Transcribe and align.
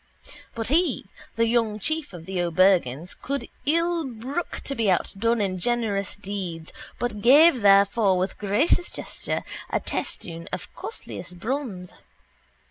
But 0.55 0.69
he, 0.69 1.05
the 1.35 1.45
young 1.45 1.77
chief 1.77 2.11
of 2.11 2.25
the 2.25 2.41
O'Bergan's, 2.41 3.13
could 3.13 3.47
ill 3.67 4.03
brook 4.03 4.59
to 4.61 4.73
be 4.73 4.89
outdone 4.89 5.39
in 5.39 5.59
generous 5.59 6.15
deeds 6.15 6.73
but 6.97 7.21
gave 7.21 7.61
therefor 7.61 8.17
with 8.17 8.39
gracious 8.39 8.89
gesture 8.89 9.43
a 9.69 9.79
testoon 9.79 10.47
of 10.51 10.73
costliest 10.73 11.37
bronze. 11.37 11.93